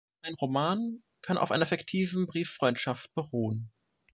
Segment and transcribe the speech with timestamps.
[0.23, 3.71] Ein Roman kann auf einer fiktiven Brieffreundschaft beruhen.